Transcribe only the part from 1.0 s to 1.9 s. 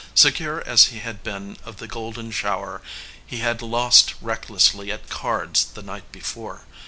been of the